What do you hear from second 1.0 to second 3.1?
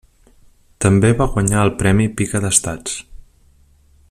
va guanyar el premi Pica d'Estats.